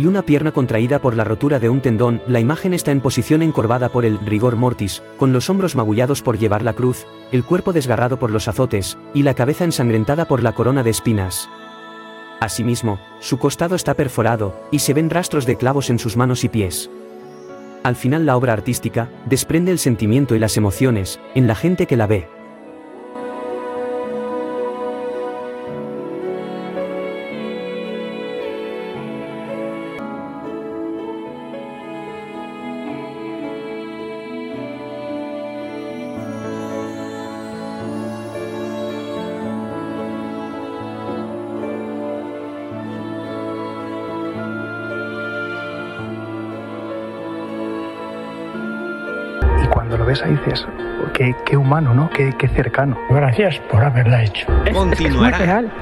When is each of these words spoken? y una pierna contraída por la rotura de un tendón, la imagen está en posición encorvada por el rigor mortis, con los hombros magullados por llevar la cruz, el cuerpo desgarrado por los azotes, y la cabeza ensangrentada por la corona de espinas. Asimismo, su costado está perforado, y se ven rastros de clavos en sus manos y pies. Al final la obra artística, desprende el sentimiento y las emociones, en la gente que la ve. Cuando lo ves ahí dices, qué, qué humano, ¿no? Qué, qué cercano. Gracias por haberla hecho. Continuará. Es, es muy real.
y 0.00 0.06
una 0.06 0.22
pierna 0.22 0.52
contraída 0.52 0.98
por 0.98 1.14
la 1.14 1.24
rotura 1.24 1.58
de 1.58 1.68
un 1.68 1.82
tendón, 1.82 2.22
la 2.26 2.40
imagen 2.40 2.72
está 2.72 2.90
en 2.90 3.02
posición 3.02 3.42
encorvada 3.42 3.90
por 3.90 4.06
el 4.06 4.18
rigor 4.20 4.56
mortis, 4.56 5.02
con 5.18 5.34
los 5.34 5.50
hombros 5.50 5.76
magullados 5.76 6.22
por 6.22 6.38
llevar 6.38 6.62
la 6.62 6.72
cruz, 6.72 7.04
el 7.32 7.44
cuerpo 7.44 7.74
desgarrado 7.74 8.18
por 8.18 8.30
los 8.30 8.48
azotes, 8.48 8.96
y 9.12 9.24
la 9.24 9.34
cabeza 9.34 9.64
ensangrentada 9.64 10.24
por 10.24 10.42
la 10.42 10.54
corona 10.54 10.82
de 10.82 10.88
espinas. 10.88 11.50
Asimismo, 12.40 12.98
su 13.20 13.38
costado 13.38 13.74
está 13.74 13.92
perforado, 13.92 14.58
y 14.70 14.78
se 14.78 14.94
ven 14.94 15.10
rastros 15.10 15.44
de 15.44 15.56
clavos 15.56 15.90
en 15.90 15.98
sus 15.98 16.16
manos 16.16 16.44
y 16.44 16.48
pies. 16.48 16.90
Al 17.82 17.94
final 17.94 18.24
la 18.24 18.38
obra 18.38 18.54
artística, 18.54 19.10
desprende 19.26 19.70
el 19.70 19.78
sentimiento 19.78 20.34
y 20.34 20.38
las 20.38 20.56
emociones, 20.56 21.20
en 21.34 21.46
la 21.46 21.54
gente 21.54 21.84
que 21.86 21.98
la 21.98 22.06
ve. 22.06 22.26
Cuando 49.90 50.04
lo 50.04 50.08
ves 50.08 50.22
ahí 50.22 50.36
dices, 50.36 50.64
qué, 51.14 51.34
qué 51.44 51.56
humano, 51.56 51.92
¿no? 51.92 52.10
Qué, 52.10 52.32
qué 52.38 52.46
cercano. 52.46 52.96
Gracias 53.10 53.58
por 53.68 53.82
haberla 53.82 54.22
hecho. 54.22 54.46
Continuará. 54.72 54.92
Es, 54.92 55.00
es 55.00 55.16
muy 55.16 55.30
real. 55.32 55.72